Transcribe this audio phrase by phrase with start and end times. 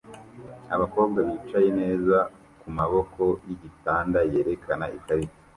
[0.75, 2.17] abakobwa bicaye neza
[2.61, 5.33] kumaboko yigitanda yerekana ikarita